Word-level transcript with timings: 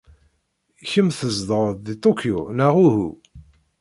Kemm 0.89 1.09
tzedɣeḍ 1.17 1.75
deg 1.85 1.97
Tokyo, 2.03 2.39
neɣ 2.57 2.73
uhu? 2.85 3.09